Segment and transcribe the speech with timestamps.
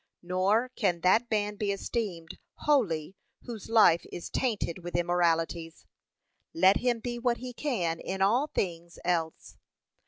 [0.23, 5.85] Nor can that man be esteemed holy whose life is tainted with immoralities,
[6.55, 9.57] let him be what he can in all things else.